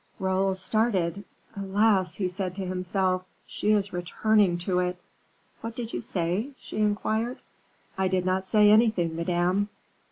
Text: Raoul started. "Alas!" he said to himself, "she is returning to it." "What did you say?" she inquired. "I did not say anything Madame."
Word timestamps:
Raoul 0.17 0.55
started. 0.55 1.25
"Alas!" 1.55 2.15
he 2.15 2.27
said 2.27 2.55
to 2.55 2.65
himself, 2.65 3.23
"she 3.45 3.69
is 3.69 3.93
returning 3.93 4.57
to 4.57 4.79
it." 4.79 4.97
"What 5.61 5.75
did 5.75 5.93
you 5.93 6.01
say?" 6.01 6.53
she 6.57 6.77
inquired. 6.77 7.37
"I 7.99 8.07
did 8.07 8.25
not 8.25 8.43
say 8.43 8.71
anything 8.71 9.15
Madame." 9.15 9.69